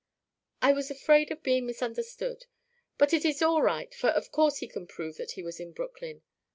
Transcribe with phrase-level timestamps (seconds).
[0.63, 2.47] "I was afraid of being misunderstood.
[2.97, 5.73] But it is all right, for of course he can prove that he was in
[5.73, 6.23] Brooklyn.